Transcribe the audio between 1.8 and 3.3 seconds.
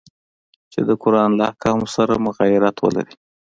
سره مغایرت ولري.